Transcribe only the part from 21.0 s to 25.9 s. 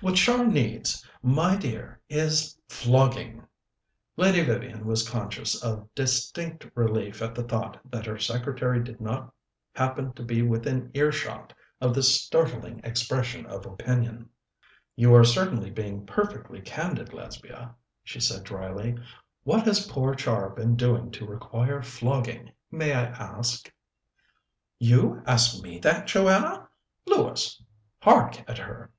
to require flogging, may I ask?" "You ask me